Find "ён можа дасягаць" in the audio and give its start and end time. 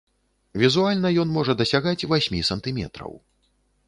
1.23-2.07